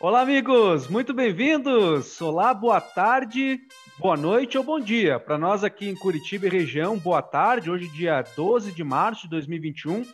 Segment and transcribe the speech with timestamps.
[0.00, 2.20] Olá, amigos, muito bem-vindos.
[2.20, 3.60] Olá, boa tarde,
[3.98, 5.20] boa noite ou bom dia.
[5.20, 7.70] Para nós aqui em Curitiba e região, boa tarde.
[7.70, 10.04] Hoje, dia 12 de março de 2021,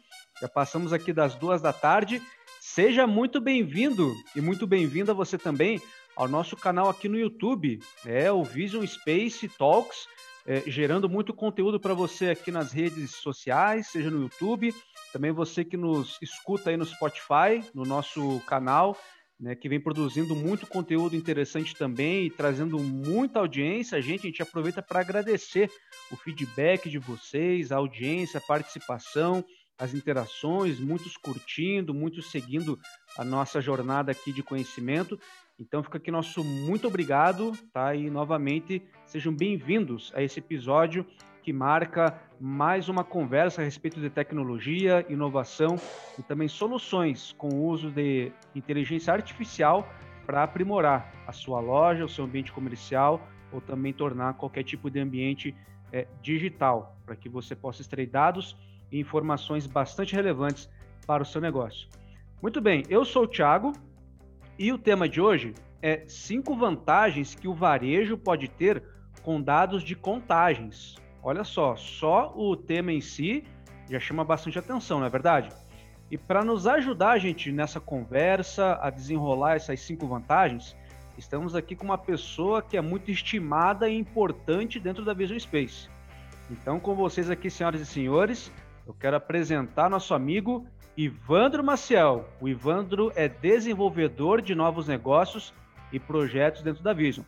[0.41, 2.23] já passamos aqui das duas da tarde.
[2.61, 5.81] Seja muito bem-vindo e muito bem-vinda você também
[6.15, 10.07] ao nosso canal aqui no YouTube, é o Vision Space Talks,
[10.47, 14.75] é, gerando muito conteúdo para você aqui nas redes sociais, seja no YouTube,
[15.13, 18.97] também você que nos escuta aí no Spotify, no nosso canal
[19.41, 23.97] né, que vem produzindo muito conteúdo interessante também e trazendo muita audiência.
[23.97, 25.71] A gente, a gente aproveita para agradecer
[26.13, 29.43] o feedback de vocês, a audiência, a participação,
[29.79, 32.79] as interações, muitos curtindo, muitos seguindo
[33.17, 35.19] a nossa jornada aqui de conhecimento.
[35.61, 37.95] Então fica aqui nosso muito obrigado, tá?
[37.95, 41.05] E novamente sejam bem-vindos a esse episódio
[41.43, 45.77] que marca mais uma conversa a respeito de tecnologia, inovação
[46.19, 49.87] e também soluções com o uso de inteligência artificial
[50.25, 53.21] para aprimorar a sua loja, o seu ambiente comercial
[53.53, 55.55] ou também tornar qualquer tipo de ambiente
[55.93, 58.57] é, digital, para que você possa extrair dados
[58.91, 60.71] e informações bastante relevantes
[61.07, 61.87] para o seu negócio.
[62.41, 63.75] Muito bem, eu sou o Thiago
[64.61, 68.83] e o tema de hoje é cinco vantagens que o varejo pode ter
[69.23, 70.97] com dados de contagens.
[71.23, 73.43] Olha só, só o tema em si
[73.89, 75.49] já chama bastante atenção, não é verdade?
[76.11, 80.77] E para nos ajudar, gente, nessa conversa, a desenrolar essas cinco vantagens,
[81.17, 85.89] estamos aqui com uma pessoa que é muito estimada e importante dentro da Vision Space.
[86.51, 88.53] Então, com vocês aqui, senhoras e senhores,
[88.87, 90.67] eu quero apresentar nosso amigo
[91.03, 92.29] Ivandro Maciel.
[92.43, 95.55] O Ivandro é desenvolvedor de novos negócios
[95.91, 97.25] e projetos dentro da Vision.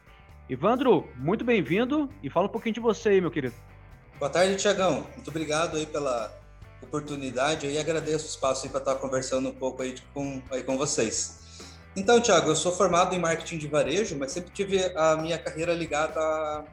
[0.47, 3.55] Ivandro, muito bem-vindo e fala um pouquinho de você aí, meu querido.
[4.19, 5.07] Boa tarde, Tiagão.
[5.15, 6.31] Muito obrigado aí pela
[6.83, 11.41] oportunidade e agradeço o espaço para estar conversando um pouco aí com, aí com vocês.
[11.97, 15.73] Então, Tiago, eu sou formado em marketing de varejo, mas sempre tive a minha carreira
[15.73, 16.65] ligada a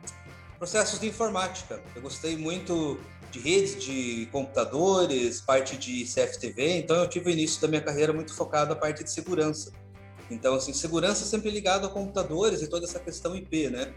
[0.58, 1.82] processos de informática.
[1.96, 3.00] Eu gostei muito
[3.32, 8.12] de redes de computadores, parte de CFTV, então eu tive o início da minha carreira
[8.12, 9.72] muito focado na parte de segurança.
[10.32, 13.94] Então, assim, segurança sempre ligado a computadores e toda essa questão IP, né?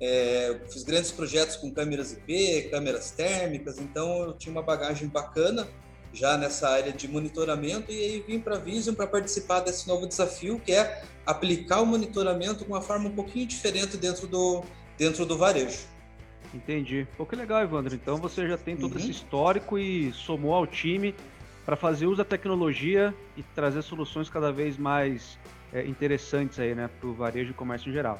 [0.00, 5.68] É, fiz grandes projetos com câmeras IP, câmeras térmicas, então eu tinha uma bagagem bacana
[6.12, 10.06] já nessa área de monitoramento e aí vim para a Vision para participar desse novo
[10.06, 14.62] desafio que é aplicar o monitoramento com uma forma um pouquinho diferente dentro do,
[14.96, 15.78] dentro do varejo.
[16.54, 17.06] Entendi.
[17.16, 17.94] Pô, que legal, Evandro.
[17.94, 18.98] Então você já tem todo uhum.
[18.98, 21.14] esse histórico e somou ao time
[21.64, 25.38] para fazer uso da tecnologia e trazer soluções cada vez mais
[25.72, 28.18] é, interessantes aí, né, para o varejo e comércio em geral.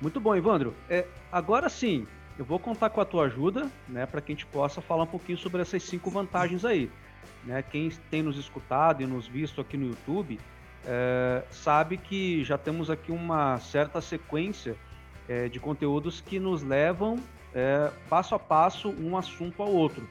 [0.00, 0.74] Muito bom, Evandro.
[0.88, 2.06] É, agora sim,
[2.38, 5.08] eu vou contar com a tua ajuda, né, para que a gente possa falar um
[5.08, 6.90] pouquinho sobre essas cinco vantagens aí.
[7.44, 7.62] Né?
[7.62, 10.40] Quem tem nos escutado e nos visto aqui no YouTube
[10.86, 14.76] é, sabe que já temos aqui uma certa sequência
[15.28, 17.18] é, de conteúdos que nos levam
[17.54, 20.06] é, passo a passo um assunto ao outro.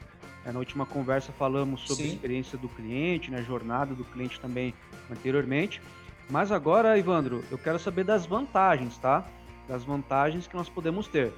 [0.45, 2.09] É, na última conversa falamos sobre Sim.
[2.09, 4.73] a experiência do cliente, né, a jornada do cliente também
[5.11, 5.81] anteriormente.
[6.29, 9.25] Mas agora, Ivandro, eu quero saber das vantagens, tá?
[9.67, 11.31] das vantagens que nós podemos ter.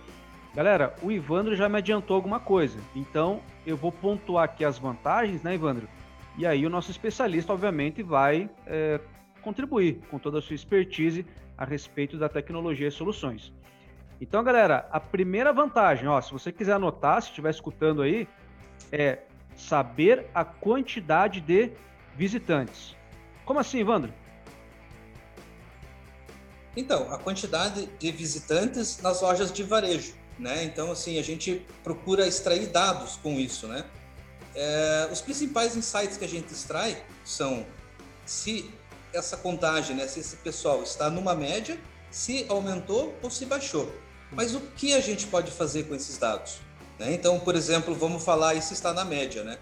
[0.54, 5.44] Galera, o Ivandro já me adiantou alguma coisa, então eu vou pontuar aqui as vantagens,
[5.44, 5.88] né, Ivandro?
[6.38, 9.00] E aí o nosso especialista, obviamente, vai é,
[9.42, 11.26] contribuir com toda a sua expertise
[11.58, 13.54] a respeito da tecnologia e soluções.
[14.20, 18.28] Então, galera, a primeira vantagem, ó, se você quiser anotar, se estiver escutando aí,
[18.92, 19.20] é
[19.56, 21.72] saber a quantidade de
[22.16, 22.96] visitantes.
[23.46, 24.14] Como assim, Ivandro?
[26.76, 30.64] Então, a quantidade de visitantes nas lojas de varejo, né?
[30.64, 33.86] Então, assim, a gente procura extrair dados com isso, né?
[34.54, 37.66] É, os principais insights que a gente extrai são
[38.26, 38.70] se
[39.16, 41.80] essa contagem, né, se esse pessoal está numa média,
[42.12, 43.92] se aumentou ou se baixou.
[44.32, 46.60] Mas o que a gente pode fazer com esses dados?
[47.00, 47.14] Né?
[47.14, 49.58] Então, por exemplo, vamos falar se está na média, né?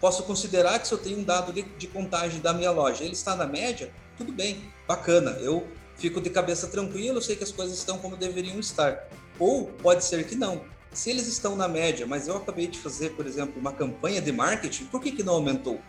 [0.00, 3.14] Posso considerar que se eu tenho um dado de, de contagem da minha loja, ele
[3.14, 5.32] está na média, tudo bem, bacana.
[5.40, 9.08] Eu fico de cabeça tranquilo, sei que as coisas estão como deveriam estar.
[9.38, 10.62] Ou pode ser que não.
[10.92, 14.32] Se eles estão na média, mas eu acabei de fazer, por exemplo, uma campanha de
[14.32, 15.80] marketing, por que, que não aumentou?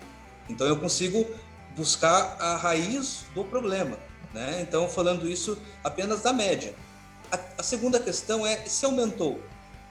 [0.49, 1.25] Então eu consigo
[1.77, 3.97] buscar a raiz do problema.
[4.33, 4.61] Né?
[4.61, 6.73] Então, falando isso apenas da média.
[7.31, 9.39] A, a segunda questão é se aumentou.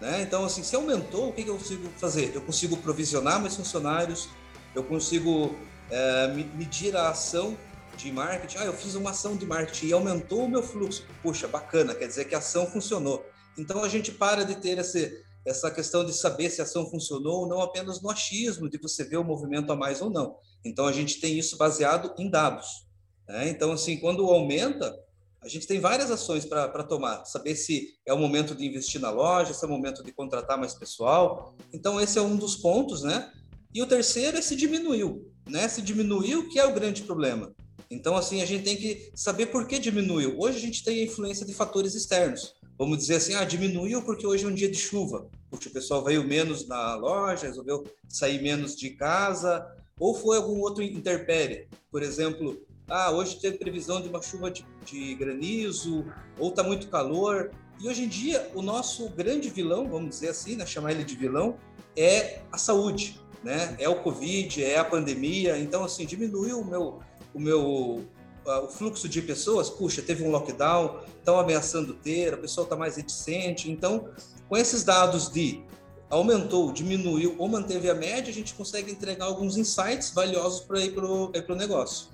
[0.01, 0.21] Né?
[0.21, 2.33] Então, assim, se aumentou, o que, que eu consigo fazer?
[2.35, 4.29] Eu consigo provisionar mais funcionários,
[4.75, 5.55] eu consigo
[5.91, 7.57] é, medir a ação
[7.97, 11.05] de marketing, ah, eu fiz uma ação de marketing e aumentou o meu fluxo.
[11.23, 13.25] Puxa, bacana, quer dizer que a ação funcionou.
[13.57, 17.43] Então a gente para de ter esse, essa questão de saber se a ação funcionou
[17.43, 20.37] ou não apenas no achismo de você ver o movimento a mais ou não.
[20.67, 22.87] Então a gente tem isso baseado em dados.
[23.29, 23.49] Né?
[23.49, 24.95] Então, assim, quando aumenta,
[25.43, 29.11] a gente tem várias ações para tomar, saber se é o momento de investir na
[29.11, 31.55] loja, se é o momento de contratar mais pessoal.
[31.73, 33.33] Então, esse é um dos pontos, né?
[33.73, 35.69] E o terceiro é se diminuiu, né?
[35.69, 37.55] Se diminuiu, que é o grande problema.
[37.91, 40.37] Então, assim, a gente tem que saber por que diminuiu.
[40.39, 42.55] Hoje a gente tem a influência de fatores externos.
[42.79, 45.29] Vamos dizer assim, ah, diminuiu porque hoje é um dia de chuva.
[45.49, 49.65] Porque o pessoal veio menos na loja, resolveu sair menos de casa,
[49.99, 51.69] ou foi algum outro interpere.
[51.91, 56.05] Por exemplo, ah, hoje teve previsão de uma chuva de, de granizo,
[56.39, 57.51] ou está muito calor.
[57.81, 61.17] E hoje em dia, o nosso grande vilão, vamos dizer assim, né, chamar ele de
[61.17, 61.57] vilão,
[61.97, 63.77] é a saúde, né?
[63.79, 65.59] É o Covid, é a pandemia.
[65.59, 67.01] Então, assim, diminuiu o meu,
[67.35, 68.05] o meu
[68.45, 72.97] o fluxo de pessoas, puxa, teve um lockdown, estão ameaçando ter, a pessoa está mais
[72.97, 73.71] reticente.
[73.71, 74.09] Então,
[74.49, 75.65] com esses dados de
[76.09, 80.93] aumentou, diminuiu ou manteve a média, a gente consegue entregar alguns insights valiosos para ir
[80.93, 82.09] para o negócio.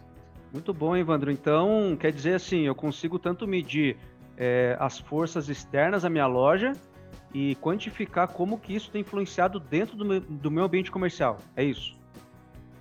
[0.52, 1.30] Muito bom, Evandro.
[1.30, 3.96] Então, quer dizer assim, eu consigo tanto medir
[4.36, 6.72] é, as forças externas à minha loja
[7.34, 11.38] e quantificar como que isso tem influenciado dentro do meu, do meu ambiente comercial.
[11.56, 11.94] É isso?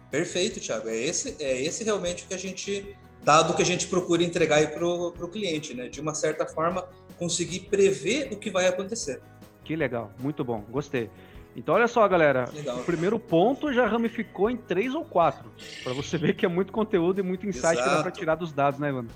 [0.09, 0.89] Perfeito, Thiago.
[0.89, 4.85] É esse, é esse realmente que a gente, dado que a gente procura entregar para
[4.85, 5.87] o cliente, né?
[5.87, 6.85] De uma certa forma,
[7.17, 9.21] conseguir prever o que vai acontecer.
[9.71, 11.09] Que legal, muito bom, gostei.
[11.55, 12.49] Então, olha só, galera.
[12.53, 12.79] Legal.
[12.79, 15.49] O primeiro ponto já ramificou em três ou quatro.
[15.81, 17.89] Para você ver que é muito conteúdo e muito insight Exato.
[17.89, 19.15] que dá para tirar dos dados, né, Evandro?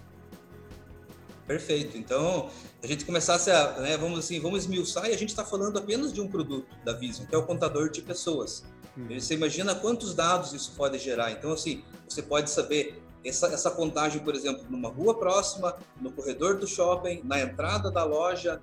[1.46, 1.98] Perfeito.
[1.98, 2.50] Então,
[2.82, 6.14] a gente começasse a, né, vamos assim, vamos esmiuçar e a gente está falando apenas
[6.14, 8.64] de um produto da Vision, que é o contador de pessoas.
[8.98, 9.08] Hum.
[9.10, 11.34] Você imagina quantos dados isso pode gerar.
[11.34, 16.58] Então, assim, você pode saber essa, essa contagem, por exemplo, numa rua próxima, no corredor
[16.58, 18.62] do shopping, na entrada da loja,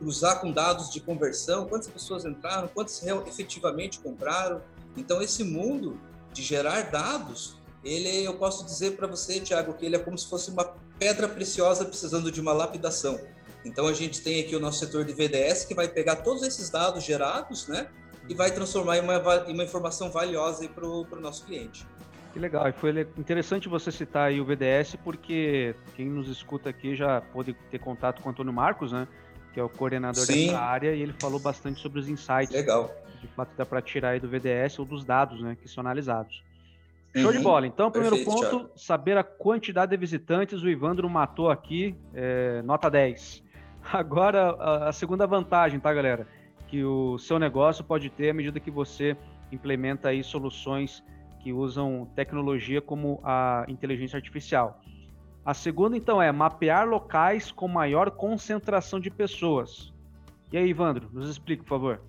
[0.00, 4.62] cruzar com dados de conversão, quantas pessoas entraram, quantas efetivamente compraram.
[4.96, 6.00] Então, esse mundo
[6.32, 10.26] de gerar dados, ele, eu posso dizer para você, Tiago, que ele é como se
[10.26, 10.64] fosse uma
[10.98, 13.20] pedra preciosa precisando de uma lapidação.
[13.62, 16.70] Então, a gente tem aqui o nosso setor de VDS que vai pegar todos esses
[16.70, 17.88] dados gerados, né,
[18.26, 21.86] e vai transformar em uma, em uma informação valiosa para o nosso cliente.
[22.32, 26.94] Que legal, e foi interessante você citar aí o VDS, porque quem nos escuta aqui
[26.94, 29.08] já pode ter contato com o Antônio Marcos, né?
[29.52, 30.46] Que é o coordenador Sim.
[30.46, 32.50] dessa área, e ele falou bastante sobre os insights.
[32.50, 32.90] Legal.
[33.20, 36.42] De fato, dá para tirar aí do VDS ou dos dados né, que são analisados.
[37.14, 37.36] Show uhum.
[37.36, 37.66] de bola.
[37.66, 38.70] Então, primeiro Perfeito, ponto, Thiago.
[38.76, 40.62] saber a quantidade de visitantes.
[40.62, 43.42] O Ivandro matou aqui, é, nota 10.
[43.92, 46.26] Agora, a, a segunda vantagem, tá, galera?
[46.68, 49.16] Que o seu negócio pode ter à medida que você
[49.50, 51.02] implementa aí soluções
[51.40, 54.80] que usam tecnologia como a inteligência artificial.
[55.44, 59.92] A segunda, então, é mapear locais com maior concentração de pessoas.
[60.52, 62.00] E aí, Ivandro, nos explique, por favor.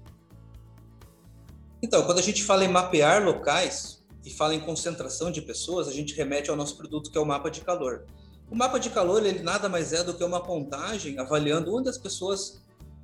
[1.82, 5.92] Então, quando a gente fala em mapear locais e fala em concentração de pessoas, a
[5.92, 8.06] gente remete ao nosso produto que é o mapa de calor.
[8.50, 11.98] O mapa de calor, ele nada mais é do que uma contagem avaliando onde as
[11.98, 12.62] pessoas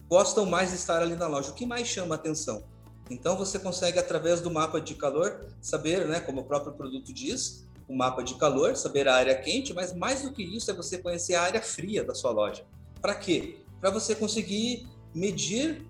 [0.10, 2.64] gostam mais de estar ali na loja, o que mais chama atenção.
[3.10, 7.67] Então, você consegue, através do mapa de calor, saber, né, como o próprio produto diz,
[7.88, 10.98] o mapa de calor, saber a área quente, mas mais do que isso é você
[10.98, 12.66] conhecer a área fria da sua loja.
[13.02, 13.60] Para quê?
[13.80, 15.86] Para você conseguir medir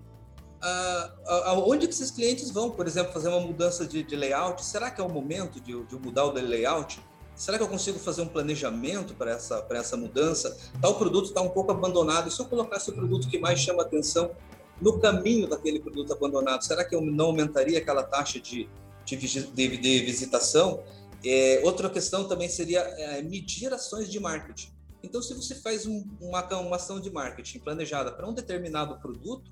[1.44, 4.64] aonde que esses clientes vão, por exemplo, fazer uma mudança de, de layout.
[4.64, 7.00] Será que é o momento de, de mudar o layout?
[7.34, 10.56] Será que eu consigo fazer um planejamento para essa, para essa mudança?
[10.80, 12.28] Tal produto está um pouco abandonado.
[12.28, 14.32] E se eu colocasse o produto que mais chama atenção
[14.80, 18.68] no caminho daquele produto abandonado, será que eu não aumentaria aquela taxa de,
[19.04, 20.82] de, de visitação?
[21.24, 24.70] É, outra questão também seria é, medir ações de marketing.
[25.02, 29.50] Então, se você faz um, uma, uma ação de marketing planejada para um determinado produto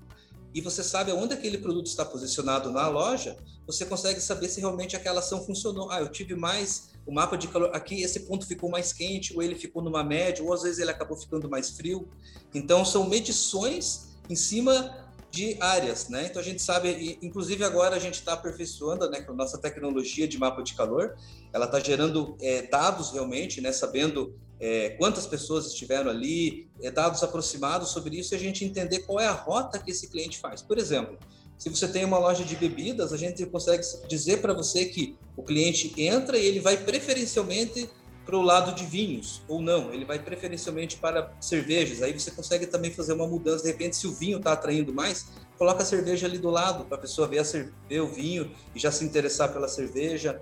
[0.53, 4.95] e você sabe onde aquele produto está posicionado na loja, você consegue saber se realmente
[4.95, 5.91] aquela ação funcionou.
[5.91, 9.41] Ah, eu tive mais o mapa de calor aqui, esse ponto ficou mais quente, ou
[9.41, 12.07] ele ficou numa média, ou às vezes ele acabou ficando mais frio.
[12.53, 15.06] Então, são medições em cima
[15.37, 16.25] de áreas, né?
[16.25, 20.27] Então a gente sabe, inclusive agora a gente está aperfeiçoando, né, com a nossa tecnologia
[20.27, 21.15] de mapa de calor,
[21.53, 27.21] ela está gerando é, dados realmente, né, sabendo é, quantas pessoas estiveram ali, é, dados
[27.21, 30.63] aproximados sobre isso e a gente entender qual é a rota que esse cliente faz.
[30.63, 31.19] Por exemplo,
[31.55, 35.43] se você tem uma loja de bebidas, a gente consegue dizer para você que o
[35.43, 37.87] cliente entra e ele vai preferencialmente
[38.27, 42.03] para o lado de vinhos ou não, ele vai preferencialmente para cervejas.
[42.03, 43.63] Aí você consegue também fazer uma mudança.
[43.63, 46.97] De repente, se o vinho está atraindo mais, coloca a cerveja ali do lado para
[46.97, 47.43] a pessoa ver, a
[47.87, 50.41] ver o vinho e já se interessar pela cerveja.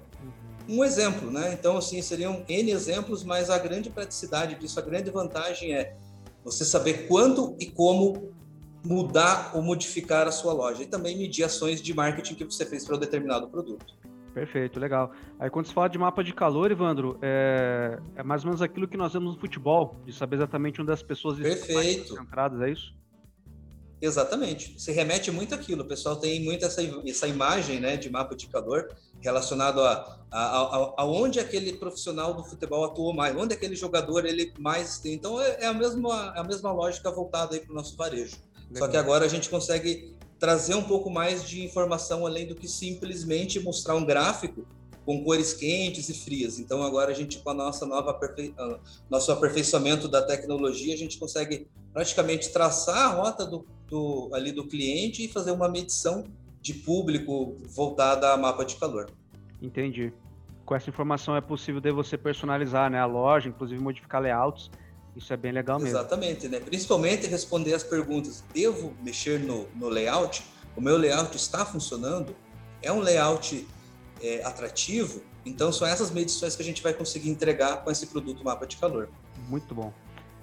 [0.68, 1.54] Um exemplo, né?
[1.54, 5.96] Então, assim, seriam N exemplos, mas a grande praticidade disso, a grande vantagem é
[6.44, 8.34] você saber quando e como
[8.84, 12.84] mudar ou modificar a sua loja e também medir ações de marketing que você fez
[12.84, 13.94] para um determinado produto.
[14.36, 15.14] Perfeito, legal.
[15.40, 18.86] Aí quando se fala de mapa de calor, Ivandro, é, é mais ou menos aquilo
[18.86, 22.70] que nós vemos no futebol, de saber exatamente onde as pessoas estão mais concentradas, é
[22.70, 22.94] isso?
[24.02, 24.76] Exatamente.
[24.78, 25.84] Se remete muito aquilo.
[25.84, 30.42] O pessoal tem muito essa, essa imagem né, de mapa de calor relacionado a, a,
[30.42, 35.14] a, a onde aquele profissional do futebol atuou mais, onde aquele jogador ele mais tem.
[35.14, 38.36] Então é, é a, mesma, é a mesma lógica voltada para o nosso varejo.
[38.70, 38.80] Legal.
[38.80, 42.68] Só que agora a gente consegue trazer um pouco mais de informação além do que
[42.68, 44.66] simplesmente mostrar um gráfico
[45.06, 46.60] com cores quentes e frias.
[46.60, 48.54] Então agora a gente com a nossa nova aperfei...
[49.10, 54.68] nosso aperfeiçoamento da tecnologia a gente consegue praticamente traçar a rota do, do, ali do
[54.68, 56.24] cliente e fazer uma medição
[56.60, 59.10] de público voltada a mapa de calor.
[59.62, 60.12] Entendi.
[60.66, 64.72] Com essa informação é possível de você personalizar né, a loja, inclusive modificar layouts.
[65.16, 65.98] Isso é bem legal mesmo.
[65.98, 66.60] Exatamente, né?
[66.60, 70.44] Principalmente responder as perguntas: devo mexer no, no layout?
[70.76, 72.36] O meu layout está funcionando?
[72.82, 73.66] É um layout
[74.22, 75.22] é, atrativo?
[75.46, 78.78] Então são essas medições que a gente vai conseguir entregar com esse produto mapa de
[78.78, 79.10] calor.
[79.48, 79.94] Muito bom.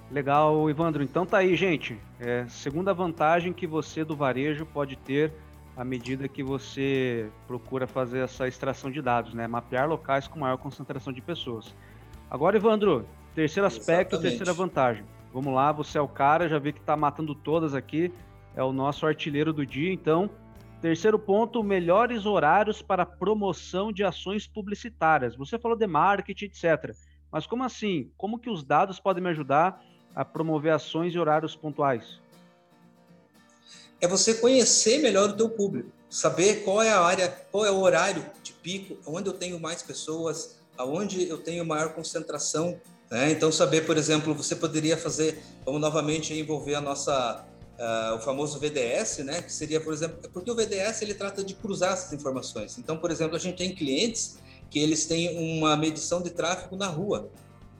[0.09, 1.03] Legal, Ivandro.
[1.03, 1.99] Então tá aí, gente.
[2.19, 5.33] É, segunda vantagem que você do varejo pode ter
[5.75, 9.47] à medida que você procura fazer essa extração de dados, né?
[9.47, 11.73] Mapear locais com maior concentração de pessoas.
[12.29, 14.37] Agora, Ivandro, terceiro aspecto, Exatamente.
[14.37, 15.05] terceira vantagem.
[15.33, 18.13] Vamos lá, você é o cara, já vi que tá matando todas aqui.
[18.55, 20.29] É o nosso artilheiro do dia, então.
[20.81, 25.35] Terceiro ponto, melhores horários para promoção de ações publicitárias.
[25.35, 26.95] Você falou de marketing, etc.
[27.31, 28.11] Mas como assim?
[28.17, 29.81] Como que os dados podem me ajudar
[30.13, 32.19] a promover ações e horários pontuais?
[33.99, 37.79] É você conhecer melhor o teu público, saber qual é a área, qual é o
[37.79, 42.79] horário de pico, onde eu tenho mais pessoas, aonde eu tenho maior concentração.
[43.09, 43.31] Né?
[43.31, 47.45] Então, saber, por exemplo, você poderia fazer, vamos novamente envolver a nossa,
[47.79, 49.41] uh, o famoso VDS, né?
[49.41, 52.77] Que seria, por exemplo, porque o VDS ele trata de cruzar essas informações.
[52.77, 54.37] Então, por exemplo, a gente tem clientes
[54.69, 57.29] que eles têm uma medição de tráfego na rua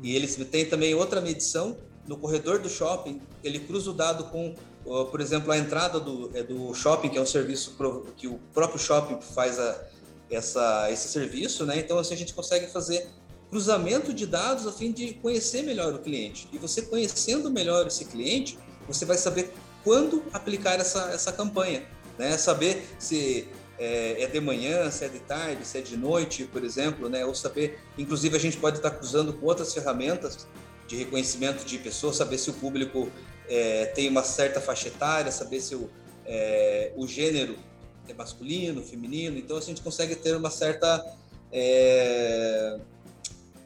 [0.01, 1.75] e eles têm também outra medição
[2.07, 4.53] no corredor do shopping, ele cruza o dado com,
[4.83, 7.75] por exemplo, a entrada do, é do shopping, que é um serviço
[8.17, 9.85] que o próprio shopping faz a,
[10.29, 11.79] essa, esse serviço, né?
[11.79, 13.07] Então, assim, a gente consegue fazer
[13.53, 16.49] cruzamento de dados a fim de conhecer melhor o cliente.
[16.51, 18.57] E você conhecendo melhor esse cliente,
[18.87, 21.83] você vai saber quando aplicar essa, essa campanha,
[22.17, 22.35] né?
[22.35, 26.63] Saber se é, é, de manhã, se é de tarde, se é de noite, por
[26.63, 27.23] exemplo, né?
[27.27, 30.47] Ou saber, inclusive a gente pode estar cruzando com outras ferramentas
[30.87, 33.07] de reconhecimento de pessoas, saber se o público
[33.47, 35.91] é, tem uma certa faixa etária, saber se o,
[36.25, 37.55] é, o gênero
[38.07, 39.37] é masculino, feminino.
[39.37, 41.05] Então, a gente consegue ter uma certa.
[41.51, 42.79] É,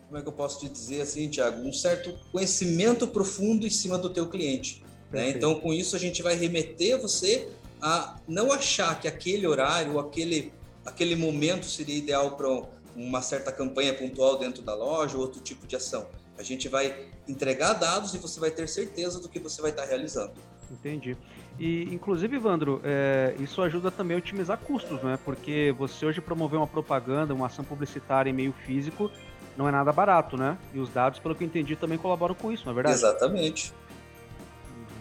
[0.08, 1.62] como é que eu posso te dizer assim, Tiago?
[1.62, 4.84] Um certo conhecimento profundo em cima do teu cliente.
[5.12, 5.30] Né?
[5.30, 7.50] Então, com isso, a gente vai remeter você
[7.82, 10.52] a não achar que aquele horário aquele,
[10.86, 12.48] aquele momento seria ideal para
[12.96, 16.08] uma certa campanha pontual dentro da loja ou outro tipo de ação.
[16.38, 19.86] A gente vai entregar dados e você vai ter certeza do que você vai estar
[19.86, 20.34] realizando.
[20.72, 21.18] Entendi.
[21.60, 25.18] E, inclusive, Evandro, é, isso ajuda também a otimizar custos, né?
[25.26, 29.12] Porque você hoje promover uma propaganda, uma ação publicitária em meio físico,
[29.58, 30.58] não é nada barato, né?
[30.74, 32.96] E os dados, pelo que eu entendi, também colaboram com isso, não é verdade?
[32.96, 33.74] Exatamente.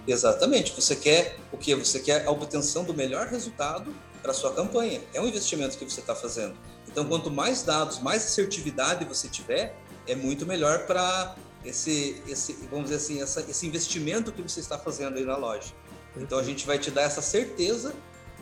[0.06, 0.72] Exatamente.
[0.74, 1.74] Você quer o que?
[1.74, 5.00] Você quer a obtenção do melhor resultado para sua campanha.
[5.12, 6.54] É um investimento que você está fazendo.
[6.88, 12.84] Então, quanto mais dados, mais assertividade você tiver, é muito melhor para esse, esse, vamos
[12.84, 15.74] dizer assim, essa, esse investimento que você está fazendo aí na loja.
[16.16, 17.94] Então a gente vai te dar essa certeza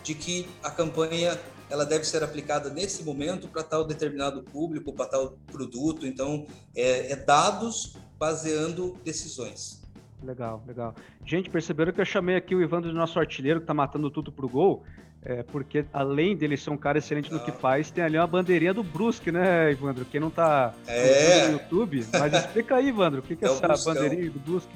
[0.03, 1.41] de que a campanha
[1.75, 6.07] ela deve ser aplicada nesse momento para tal determinado público, para tal produto.
[6.07, 9.83] Então é, é dados baseando decisões.
[10.23, 10.95] Legal, legal.
[11.27, 14.31] Gente, perceberam que eu chamei aqui o Ivandro de nosso artilheiro que está matando tudo
[14.31, 14.85] pro gol?
[15.23, 18.73] É, porque além dele ser um cara excelente no que faz, tem ali uma bandeirinha
[18.73, 20.05] do Brusque, né, Ivandro?
[20.05, 21.49] Quem não tá é.
[21.49, 24.73] no YouTube, mas explica aí, Ivandro, o que, que é, é essa bandeirinha do Brusque?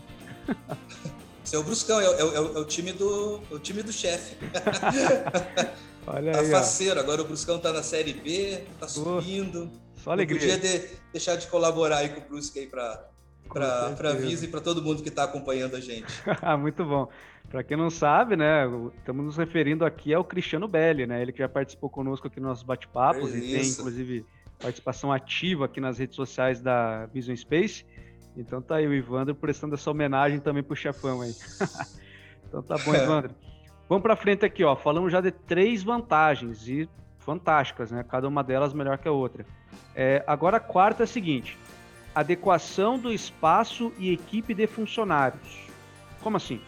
[1.45, 4.37] Esse é o Bruscão, é, é, é, o time do, o time do chefe.
[6.11, 9.71] Olha tá aí, faceiro, agora o Bruscão tá na Série B, tá subindo.
[9.97, 10.41] Só alegria.
[10.41, 13.09] Não podia de, deixar de colaborar aí com o Brusque aí para
[13.49, 16.13] para Visa e para todo mundo que está acompanhando a gente.
[16.61, 17.09] Muito bom.
[17.49, 18.65] Para quem não sabe, né,
[18.99, 21.23] estamos nos referindo aqui ao Cristiano Belli, né?
[21.23, 24.27] Ele que já participou conosco aqui nos nossos bate-papos e tem inclusive
[24.59, 27.87] participação ativa aqui nas redes sociais da Vision Space.
[28.37, 31.35] Então tá aí o Ivandro prestando essa homenagem também pro chefão aí.
[32.47, 33.35] então tá bom, Ivandro.
[33.89, 34.77] Vamos para frente aqui, ó.
[34.77, 36.89] Falamos já de três vantagens e
[37.21, 38.05] fantásticas, né?
[38.07, 39.47] Cada uma delas melhor que a outra.
[39.95, 41.59] É, agora a quarta é a seguinte:
[42.15, 45.67] adequação do espaço e equipe de funcionários.
[46.21, 46.61] Como assim?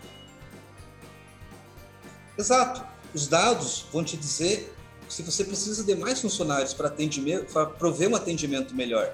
[2.39, 2.83] Exato.
[3.13, 4.75] Os dados vão te dizer
[5.09, 9.13] se você precisa de mais funcionários para atendimento, para prover um atendimento melhor.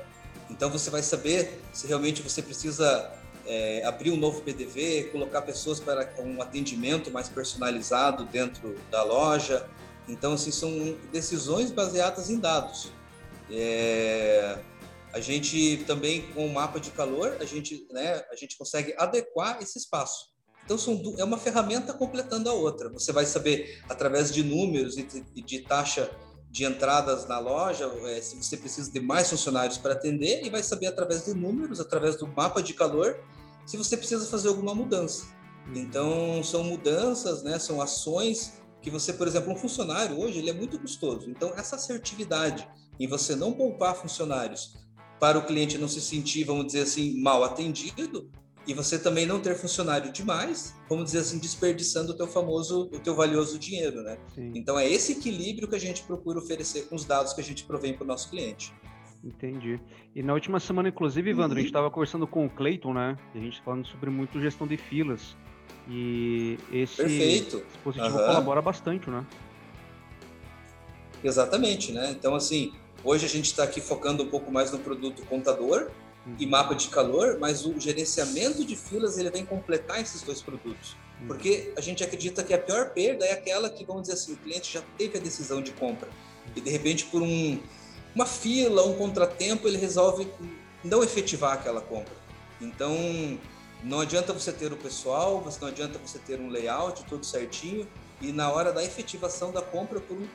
[0.50, 3.10] Então você vai saber se realmente você precisa
[3.46, 9.68] é, abrir um novo PDV, colocar pessoas para um atendimento mais personalizado dentro da loja.
[10.08, 12.92] Então, assim, são decisões baseadas em dados.
[13.50, 14.58] É,
[15.12, 19.62] a gente também, com o mapa de calor, a gente, né, a gente consegue adequar
[19.62, 20.34] esse espaço.
[20.64, 22.88] Então, são, é uma ferramenta completando a outra.
[22.90, 26.10] Você vai saber, através de números e de, de taxa
[26.56, 30.62] de entradas na loja, é, se você precisa de mais funcionários para atender, e vai
[30.62, 33.20] saber, através de números, através do mapa de calor,
[33.66, 35.26] se você precisa fazer alguma mudança.
[35.66, 35.74] Uhum.
[35.76, 40.54] Então, são mudanças, né, são ações que você, por exemplo, um funcionário hoje, ele é
[40.54, 41.28] muito custoso.
[41.28, 42.66] Então, essa assertividade
[42.98, 44.78] em você não poupar funcionários
[45.20, 48.30] para o cliente não se sentir, vamos dizer assim, mal atendido,
[48.66, 52.98] e você também não ter funcionário demais, vamos dizer assim, desperdiçando o teu famoso, o
[52.98, 54.18] teu valioso dinheiro, né?
[54.34, 54.52] Sim.
[54.54, 57.64] Então é esse equilíbrio que a gente procura oferecer com os dados que a gente
[57.64, 58.74] provém para o nosso cliente.
[59.22, 59.80] Entendi.
[60.14, 61.58] E na última semana, inclusive, Evandro, uhum.
[61.58, 63.16] a gente estava conversando com o Clayton, né?
[63.34, 65.36] E a gente falando sobre muito gestão de filas.
[65.88, 67.62] E esse Perfeito.
[67.72, 68.26] dispositivo uhum.
[68.26, 69.24] colabora bastante, né?
[71.22, 72.10] Exatamente, né?
[72.10, 75.90] Então, assim, hoje a gente está aqui focando um pouco mais no produto contador,
[76.38, 76.50] e uhum.
[76.50, 80.96] mapa de calor, mas o gerenciamento de filas ele vem completar esses dois produtos.
[81.20, 81.28] Uhum.
[81.28, 84.36] Porque a gente acredita que a pior perda é aquela que, vamos dizer assim, o
[84.36, 86.08] cliente já teve a decisão de compra
[86.54, 87.58] e de repente por um,
[88.14, 90.28] uma fila, um contratempo, ele resolve
[90.82, 92.14] não efetivar aquela compra.
[92.60, 93.38] Então,
[93.82, 97.86] não adianta você ter o pessoal, não adianta você ter um layout tudo certinho
[98.20, 100.26] e na hora da efetivação da compra, por um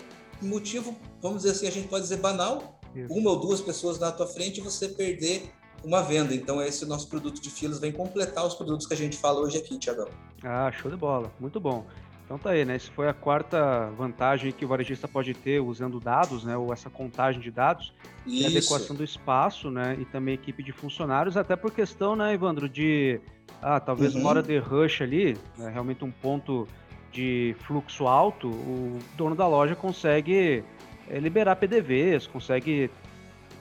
[0.41, 3.11] motivo, vamos dizer assim, a gente pode dizer banal, Isso.
[3.11, 5.51] uma ou duas pessoas na tua frente você perder
[5.83, 6.33] uma venda.
[6.33, 9.57] Então, esse nosso produto de filas vem completar os produtos que a gente fala hoje
[9.57, 10.07] aqui, Tiagão.
[10.43, 11.31] Ah, show de bola.
[11.39, 11.85] Muito bom.
[12.31, 12.75] Então tá aí, né?
[12.75, 16.55] Essa foi a quarta vantagem que o varejista pode ter usando dados, né?
[16.55, 17.93] Ou essa contagem de dados,
[18.25, 19.97] e adequação do espaço, né?
[19.99, 23.19] E também equipe de funcionários, até por questão, né, Evandro, de
[23.61, 24.21] ah, talvez uhum.
[24.21, 25.69] uma hora de rush ali, né?
[25.69, 26.65] realmente um ponto
[27.11, 30.63] de fluxo alto, o dono da loja consegue
[31.09, 32.89] é, liberar PDVs, consegue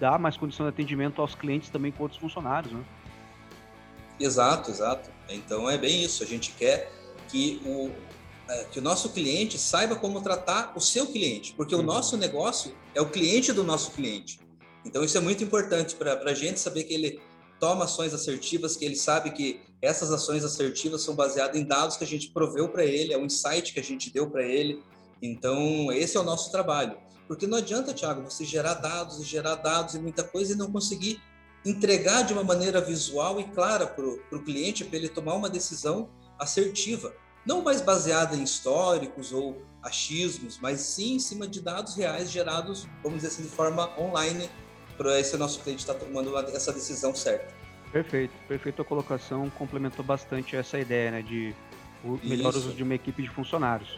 [0.00, 2.82] dar mais condição de atendimento aos clientes também com outros funcionários, né?
[4.18, 5.10] Exato, exato.
[5.28, 6.22] Então é bem isso.
[6.22, 6.90] A gente quer
[7.28, 7.90] que o,
[8.48, 11.82] é, que o nosso cliente saiba como tratar o seu cliente, porque uhum.
[11.82, 14.40] o nosso negócio é o cliente do nosso cliente.
[14.84, 17.20] Então isso é muito importante para a gente saber que ele
[17.60, 22.04] toma ações assertivas, que ele sabe que essas ações assertivas são baseadas em dados que
[22.04, 24.82] a gente proveu para ele, é um insight que a gente deu para ele.
[25.20, 26.96] Então esse é o nosso trabalho.
[27.30, 30.68] Porque não adianta, Thiago, você gerar dados e gerar dados e muita coisa e não
[30.68, 31.22] conseguir
[31.64, 36.10] entregar de uma maneira visual e clara para o cliente, para ele tomar uma decisão
[36.36, 37.14] assertiva.
[37.46, 42.88] Não mais baseada em históricos ou achismos, mas sim em cima de dados reais gerados,
[43.00, 44.50] vamos dizer assim, de forma online,
[44.98, 47.54] para esse nosso cliente estar tá tomando essa decisão certa.
[47.92, 51.54] Perfeito, perfeita colocação, complementou bastante essa ideia, né, de
[52.02, 52.58] o melhor Isso.
[52.58, 53.96] uso de uma equipe de funcionários.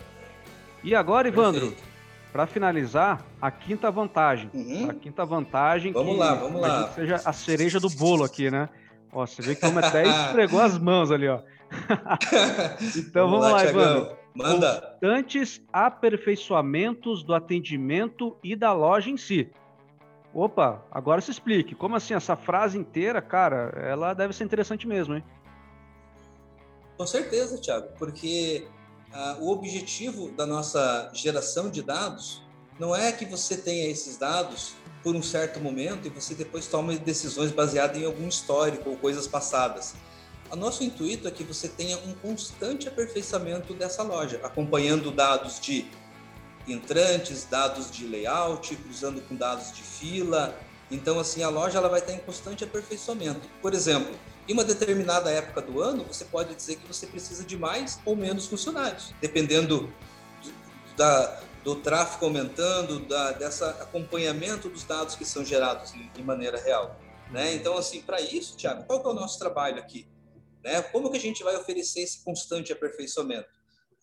[0.85, 1.92] E agora, Evandro, Perfeito
[2.33, 4.51] para finalizar, a quinta vantagem.
[4.55, 4.91] Uhum.
[4.91, 5.93] A quinta vantagem.
[5.93, 6.89] Vamos que, lá, vamos lá.
[6.89, 8.71] Que seja a cereja do bolo aqui, né?
[9.13, 11.41] Ó, você vê que o homem até esfregou as mãos ali, ó.
[12.97, 14.17] então vamos, vamos lá, Evandro.
[14.35, 14.81] Manda.
[14.81, 19.51] Constantes aperfeiçoamentos do atendimento e da loja em si.
[20.33, 21.75] Opa, agora se explique.
[21.75, 22.15] Como assim?
[22.15, 25.25] Essa frase inteira, cara, ela deve ser interessante mesmo, hein?
[26.97, 28.67] Com certeza, Thiago, porque
[29.13, 32.43] ah, o objetivo da nossa geração de dados
[32.79, 34.73] não é que você tenha esses dados
[35.03, 39.27] por um certo momento e você depois tome decisões baseadas em algum histórico ou coisas
[39.27, 39.95] passadas.
[40.51, 45.87] O nosso intuito é que você tenha um constante aperfeiçoamento dessa loja, acompanhando dados de
[46.69, 50.57] entrantes, dados de layout, cruzando com dados de fila.
[50.91, 53.49] Então, assim, a loja ela vai estar em constante aperfeiçoamento.
[53.61, 54.15] Por exemplo,
[54.49, 58.17] em uma determinada época do ano, você pode dizer que você precisa de mais ou
[58.17, 59.95] menos funcionários, dependendo do,
[60.97, 66.99] da, do tráfego aumentando, da, dessa acompanhamento dos dados que são gerados em maneira real.
[67.31, 67.55] Né?
[67.55, 70.07] Então, assim, para isso, Tiago, qual que é o nosso trabalho aqui?
[70.63, 70.83] Né?
[70.83, 73.49] Como que a gente vai oferecer esse constante aperfeiçoamento?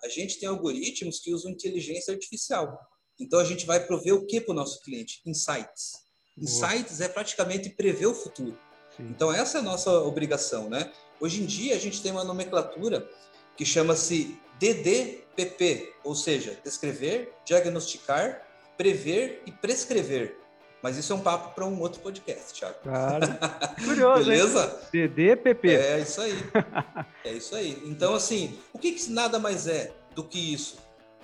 [0.04, 2.80] A gente tem algoritmos que usam inteligência artificial.
[3.20, 5.22] Então, a gente vai prover o que para o nosso cliente?
[5.26, 6.00] Insights.
[6.38, 8.58] Insights é praticamente prever o futuro.
[9.00, 10.92] Então, essa é a nossa obrigação, né?
[11.20, 13.08] Hoje em dia, a gente tem uma nomenclatura
[13.56, 18.46] que chama-se DDPP, ou seja, descrever, diagnosticar,
[18.78, 20.38] prever e prescrever.
[20.82, 22.76] Mas isso é um papo para um outro podcast, Thiago.
[22.84, 23.28] Claro.
[23.84, 24.80] Curioso, Beleza?
[24.94, 25.08] Hein?
[25.08, 25.76] DDPP.
[25.76, 26.34] É isso aí.
[27.26, 27.84] É isso aí.
[27.86, 30.78] Então, assim, o que, que nada mais é do que isso?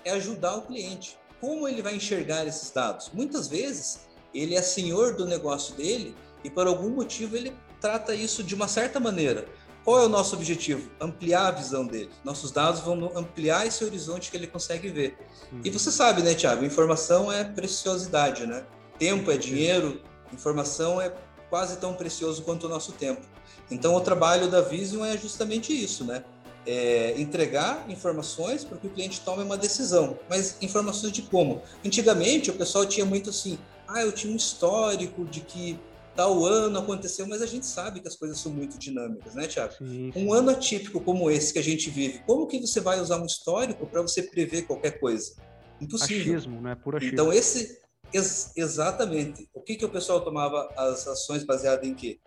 [0.04, 1.18] É ajudar o cliente.
[1.40, 3.10] como ele vai enxergar esses dados?
[3.14, 4.02] Muitas vezes
[4.34, 7.54] ele é senhor do negócio dele e por algum motivo ele
[7.86, 9.46] trata isso de uma certa maneira.
[9.84, 10.90] Qual é o nosso objetivo?
[11.00, 12.10] Ampliar a visão dele.
[12.24, 15.16] Nossos dados vão ampliar esse horizonte que ele consegue ver.
[15.52, 15.62] Uhum.
[15.64, 16.66] E você sabe, né, Tiago?
[16.66, 18.66] Informação é preciosidade, né?
[18.98, 20.02] Tempo é dinheiro,
[20.34, 21.14] informação é
[21.48, 23.22] quase tão precioso quanto o nosso tempo.
[23.70, 26.24] Então, o trabalho da Vision é justamente isso, né?
[26.66, 30.18] É entregar informações para que o cliente tome uma decisão.
[30.28, 31.62] Mas informações de como?
[31.86, 35.80] Antigamente, o pessoal tinha muito assim, ah, eu tinha um histórico de que
[36.16, 39.74] tal ano aconteceu, mas a gente sabe que as coisas são muito dinâmicas, né, Tiago?
[40.16, 43.26] Um ano atípico como esse que a gente vive, como que você vai usar um
[43.26, 45.36] histórico para você prever qualquer coisa?
[45.80, 46.36] Impossível.
[46.36, 46.76] Achismo, né?
[46.76, 47.14] Puro achismo.
[47.14, 47.82] Então, esse,
[48.14, 49.50] ex, exatamente.
[49.54, 52.20] O que, que o pessoal tomava as ações baseadas em quê?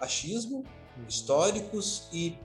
[0.00, 1.04] Achismo, uhum.
[1.08, 2.36] históricos e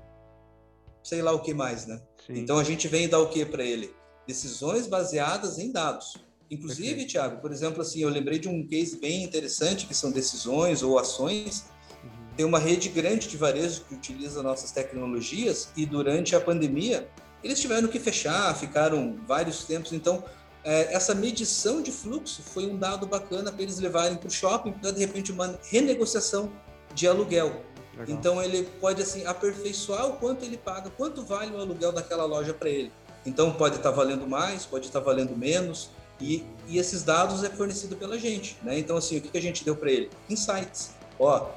[1.03, 1.99] sei lá o que mais, né?
[2.25, 2.33] Sim.
[2.33, 3.93] Então, a gente vem dar o que para ele?
[4.27, 6.13] Decisões baseadas em dados.
[6.51, 10.83] Inclusive, Tiago, por exemplo, assim, eu lembrei de um case bem interessante que são decisões
[10.83, 11.65] ou ações.
[12.03, 12.09] Uhum.
[12.35, 17.07] Tem uma rede grande de varejo que utiliza nossas tecnologias e durante a pandemia
[17.41, 19.93] eles tiveram que fechar, ficaram vários tempos.
[19.93, 20.23] Então,
[20.63, 24.73] é, essa medição de fluxo foi um dado bacana para eles levarem para o shopping
[24.73, 26.51] para de repente uma renegociação
[26.93, 27.63] de aluguel.
[27.97, 28.05] Legal.
[28.09, 32.53] Então ele pode assim aperfeiçoar o quanto ele paga, quanto vale o aluguel daquela loja
[32.53, 32.91] para ele.
[33.25, 35.89] Então pode estar tá valendo mais, pode estar tá valendo menos.
[36.21, 38.77] E, e esses dados é fornecido pela gente, né?
[38.77, 40.09] Então, assim, o que, que a gente deu para ele?
[40.29, 40.95] Insights.
[41.19, 41.49] Ó,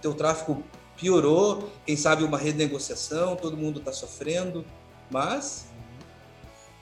[0.00, 0.62] teu tráfego
[0.96, 4.64] piorou, quem sabe uma renegociação, todo mundo está sofrendo,
[5.10, 5.68] mas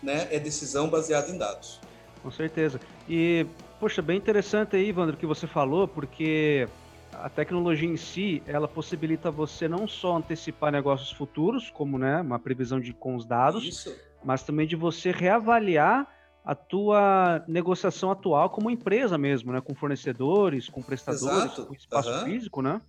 [0.02, 1.80] né, é decisão baseada em dados.
[2.22, 2.80] Com certeza.
[3.08, 3.46] E,
[3.80, 6.68] poxa, bem interessante aí, Ivandro, que você falou, porque
[7.12, 12.38] a tecnologia em si, ela possibilita você não só antecipar negócios futuros, como né, uma
[12.38, 13.94] previsão de com os dados, Isso.
[14.22, 16.08] mas também de você reavaliar
[16.44, 19.60] a tua negociação atual como empresa mesmo, né?
[19.60, 21.66] Com fornecedores, com prestadores, Exato.
[21.66, 22.24] com espaço uhum.
[22.24, 22.80] físico, né?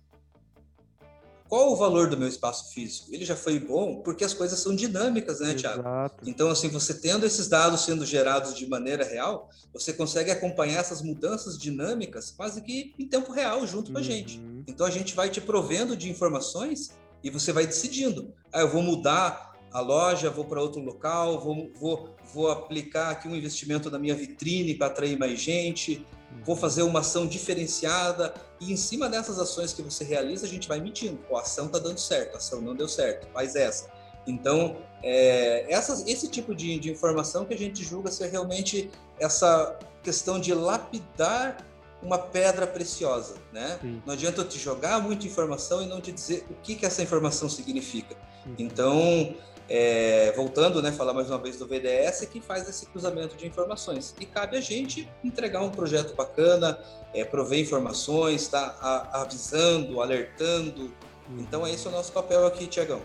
[1.48, 3.14] Qual o valor do meu espaço físico?
[3.14, 5.82] Ele já foi bom porque as coisas são dinâmicas, né, Tiago?
[6.26, 11.00] Então, assim, você tendo esses dados sendo gerados de maneira real, você consegue acompanhar essas
[11.00, 14.38] mudanças dinâmicas quase que em tempo real junto com a gente.
[14.38, 14.64] Uhum.
[14.66, 16.90] Então, a gente vai te provendo de informações
[17.22, 18.34] e você vai decidindo.
[18.52, 23.28] Ah, eu vou mudar a loja, vou para outro local, vou, vou, vou aplicar aqui
[23.28, 26.06] um investimento na minha vitrine para atrair mais gente,
[26.44, 30.68] vou fazer uma ação diferenciada e em cima dessas ações que você realiza, a gente
[30.68, 31.18] vai medindo.
[31.34, 33.90] a ação está dando certo, a ação não deu certo, faz essa.
[34.26, 39.78] Então, é, essas, esse tipo de, de informação que a gente julga ser realmente essa
[40.02, 41.58] questão de lapidar
[42.02, 43.78] uma pedra preciosa, né?
[43.80, 44.02] Sim.
[44.04, 47.02] Não adianta eu te jogar muita informação e não te dizer o que, que essa
[47.02, 48.16] informação significa.
[48.58, 49.34] Então,
[49.68, 54.14] é, voltando, né, falar mais uma vez do VDS, que faz esse cruzamento de informações.
[54.20, 56.78] E cabe a gente entregar um projeto bacana,
[57.12, 60.92] é, prover informações, tá avisando, alertando.
[61.38, 63.00] Então, esse é o nosso papel aqui, Tiagão.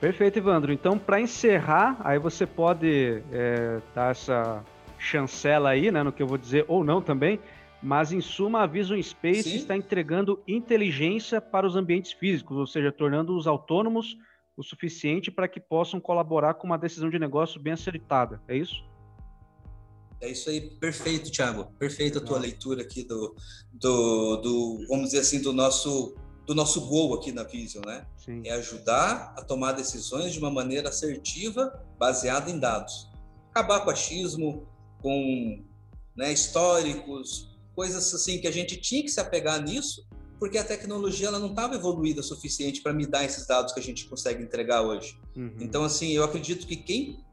[0.00, 0.72] Perfeito, Evandro.
[0.72, 4.64] Então, para encerrar, aí você pode é, dar essa
[4.98, 7.38] chancela aí, né, no que eu vou dizer, ou não também,
[7.82, 9.56] mas em suma, a Vision Space Sim.
[9.56, 14.16] está entregando inteligência para os ambientes físicos, ou seja, tornando-os autônomos
[14.56, 18.40] o suficiente para que possam colaborar com uma decisão de negócio bem acertada.
[18.46, 18.84] É isso?
[20.20, 21.72] É isso aí, perfeito, Thiago.
[21.78, 23.34] Perfeita a tua leitura aqui do,
[23.72, 26.14] do, do, vamos dizer assim, do nosso
[26.46, 28.04] do nosso gol aqui na Vision, né?
[28.16, 28.42] Sim.
[28.44, 33.08] É ajudar a tomar decisões de uma maneira assertiva, baseada em dados.
[33.50, 34.66] Acabar com achismo,
[35.00, 35.64] com
[36.16, 40.06] né, históricos, coisas assim que a gente tinha que se apegar nisso
[40.42, 43.78] porque a tecnologia ela não estava evoluída o suficiente para me dar esses dados que
[43.78, 45.16] a gente consegue entregar hoje.
[45.36, 45.54] Uhum.
[45.60, 47.24] Então, assim, eu acredito que quem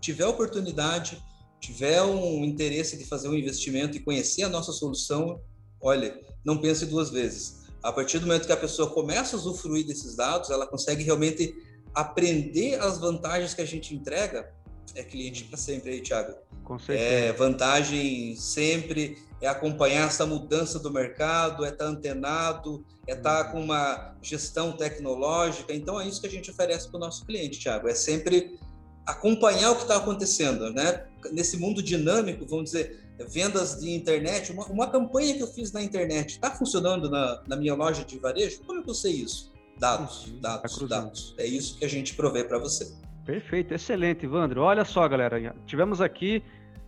[0.00, 1.22] tiver oportunidade,
[1.60, 5.42] tiver um interesse de fazer um investimento e conhecer a nossa solução,
[5.78, 7.64] olha, não pense duas vezes.
[7.82, 11.54] A partir do momento que a pessoa começa a usufruir desses dados, ela consegue realmente
[11.94, 14.50] aprender as vantagens que a gente entrega.
[14.94, 16.34] É cliente para sempre aí, Thiago.
[16.62, 17.08] Com certeza.
[17.08, 23.44] É vantagem sempre, é acompanhar essa mudança do mercado, é estar tá antenado, é estar
[23.44, 25.74] tá com uma gestão tecnológica.
[25.74, 27.88] Então, é isso que a gente oferece para o nosso cliente, Thiago.
[27.88, 28.58] É sempre
[29.06, 31.06] acompanhar o que está acontecendo, né?
[31.32, 35.82] Nesse mundo dinâmico, vamos dizer, vendas de internet, uma, uma campanha que eu fiz na
[35.82, 38.60] internet está funcionando na, na, minha loja de varejo?
[38.66, 39.52] Como é que eu sei isso?
[39.78, 40.40] Dados, uhum.
[40.40, 41.34] dados, tá dados.
[41.36, 42.92] É isso que a gente provê para você.
[43.24, 44.60] Perfeito, excelente, Ivandro.
[44.60, 46.42] Olha só, galera, tivemos aqui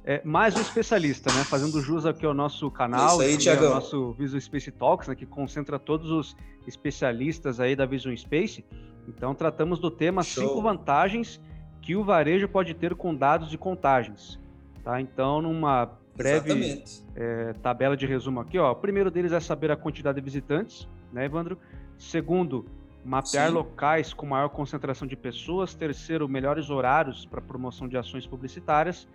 [0.05, 1.43] é, mais um especialista, né?
[1.45, 5.15] Fazendo jus aqui ao nosso canal, Isso aí, ao nosso Visual Space Talks, né?
[5.15, 8.65] Que concentra todos os especialistas aí da Visual Space.
[9.09, 10.47] Então, tratamos do tema Show.
[10.47, 11.41] cinco vantagens
[11.81, 14.39] que o varejo pode ter com dados de contagens.
[14.85, 15.01] Tá?
[15.01, 18.59] Então, numa breve é, tabela de resumo aqui.
[18.59, 18.73] Ó.
[18.73, 21.59] O primeiro deles é saber a quantidade de visitantes, né, Evandro?
[21.99, 22.67] Segundo,
[23.07, 23.55] mapear Sim.
[23.55, 25.75] locais com maior concentração de pessoas.
[25.75, 29.09] Terceiro, melhores horários para promoção de ações publicitárias.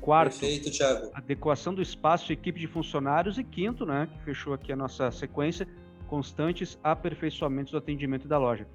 [0.00, 1.10] Quarto, Perfeito, Thiago.
[1.14, 3.38] adequação do espaço e equipe de funcionários.
[3.38, 5.66] E quinto, né, que fechou aqui a nossa sequência,
[6.06, 8.66] constantes aperfeiçoamentos do atendimento da loja.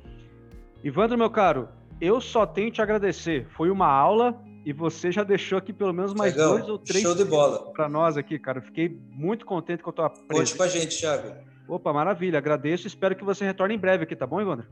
[0.83, 3.47] Ivandro, meu caro, eu só tenho te agradecer.
[3.51, 7.03] Foi uma aula e você já deixou aqui pelo menos mais Thiagão, dois ou três
[7.03, 8.61] show de bola para nós aqui, cara.
[8.61, 10.33] Fiquei muito contente com a tua presença.
[10.33, 11.52] Conte com a gente, Thiago.
[11.67, 12.37] Opa, maravilha.
[12.37, 12.87] Agradeço.
[12.87, 14.67] Espero que você retorne em breve aqui, tá bom, Ivandro?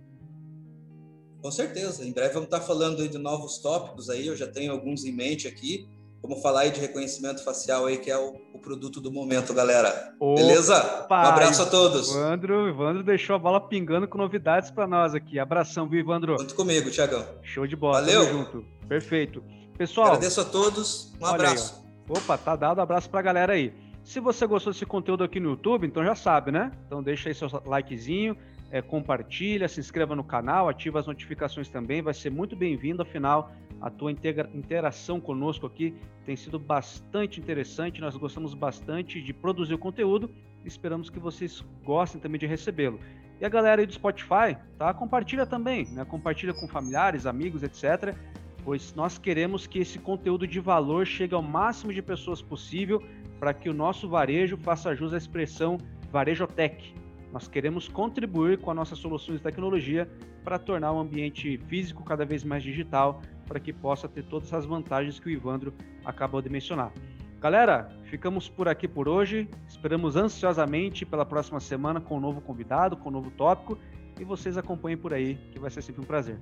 [1.41, 2.05] Com certeza.
[2.05, 4.27] Em breve vamos estar falando de novos tópicos aí.
[4.27, 5.87] Eu já tenho alguns em mente aqui.
[6.21, 10.13] Vamos falar aí de reconhecimento facial aí, que é o, o produto do momento, galera.
[10.19, 11.07] Opa, Beleza?
[11.09, 12.11] Um abraço a todos.
[12.11, 15.39] Ivandro, Ivandro deixou a bola pingando com novidades para nós aqui.
[15.39, 16.35] Abração, viu, Ivandro?
[16.37, 17.25] Conto comigo, Tiagão.
[17.41, 18.01] Show de bola.
[18.01, 18.23] Valeu.
[18.23, 18.65] Tamo junto.
[18.87, 19.43] Perfeito.
[19.75, 20.09] Pessoal.
[20.09, 21.11] Agradeço a todos.
[21.19, 21.83] Um abraço.
[22.07, 23.73] Aí, Opa, tá dado um abraço pra galera aí.
[24.11, 26.69] Se você gostou desse conteúdo aqui no YouTube, então já sabe, né?
[26.85, 28.35] Então deixa aí seu likezinho,
[28.69, 33.53] é, compartilha, se inscreva no canal, ativa as notificações também, vai ser muito bem-vindo, afinal,
[33.79, 35.95] a tua interação conosco aqui
[36.25, 40.29] tem sido bastante interessante, nós gostamos bastante de produzir o conteúdo
[40.65, 42.99] esperamos que vocês gostem também de recebê-lo.
[43.39, 44.93] E a galera aí do Spotify, tá?
[44.93, 46.05] Compartilha também, né?
[46.05, 48.15] Compartilha com familiares, amigos, etc.
[48.63, 53.01] Pois nós queremos que esse conteúdo de valor chegue ao máximo de pessoas possível
[53.39, 55.77] para que o nosso varejo faça jus à expressão
[56.11, 56.93] varejotech,
[57.31, 60.07] nós queremos contribuir com as nossas soluções de tecnologia
[60.43, 64.65] para tornar o ambiente físico cada vez mais digital, para que possa ter todas as
[64.65, 66.91] vantagens que o Ivandro acabou de mencionar.
[67.39, 69.49] Galera, ficamos por aqui por hoje.
[69.67, 73.77] Esperamos ansiosamente pela próxima semana com um novo convidado, com um novo tópico.
[74.19, 76.37] E vocês acompanhem por aí, que vai ser sempre um prazer.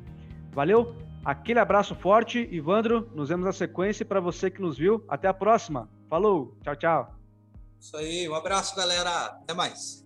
[0.51, 0.95] Valeu?
[1.23, 3.09] Aquele abraço forte, Ivandro.
[3.13, 4.05] Nos vemos na sequência.
[4.05, 5.89] Para você que nos viu, até a próxima.
[6.09, 7.15] Falou, tchau, tchau.
[7.79, 9.25] Isso aí, um abraço, galera.
[9.25, 10.05] Até mais.